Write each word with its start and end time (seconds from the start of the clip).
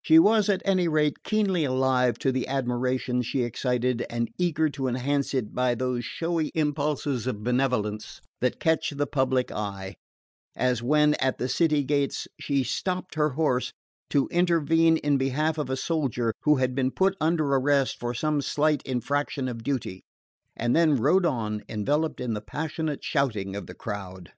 She 0.00 0.20
was 0.20 0.48
at 0.48 0.62
any 0.64 0.86
rate 0.86 1.24
keenly 1.24 1.64
alive 1.64 2.20
to 2.20 2.30
the 2.30 2.46
admiration 2.46 3.20
she 3.20 3.42
excited 3.42 4.06
and 4.08 4.28
eager 4.38 4.68
to 4.68 4.86
enhance 4.86 5.34
it 5.34 5.56
by 5.56 5.74
those 5.74 6.04
showy 6.04 6.52
impulses 6.54 7.26
of 7.26 7.42
benevolence 7.42 8.20
that 8.40 8.60
catch 8.60 8.90
the 8.90 9.08
public 9.08 9.50
eye; 9.50 9.96
as 10.54 10.84
when, 10.84 11.14
at 11.14 11.38
the 11.38 11.48
city 11.48 11.82
gates, 11.82 12.28
she 12.38 12.62
stopped 12.62 13.16
her 13.16 13.30
horse 13.30 13.72
to 14.10 14.28
intervene 14.28 14.98
in 14.98 15.18
behalf 15.18 15.58
of 15.58 15.68
a 15.68 15.76
soldier 15.76 16.32
who 16.42 16.58
had 16.58 16.72
been 16.76 16.92
put 16.92 17.16
under 17.20 17.46
arrest 17.48 17.98
for 17.98 18.14
some 18.14 18.40
slight 18.40 18.82
infraction 18.84 19.48
of 19.48 19.64
duty, 19.64 20.04
and 20.56 20.76
then 20.76 20.94
rode 20.94 21.26
on 21.26 21.64
enveloped 21.68 22.20
in 22.20 22.34
the 22.34 22.40
passionate 22.40 23.02
shouting 23.02 23.56
of 23.56 23.66
the 23.66 23.74
crowd. 23.74 24.30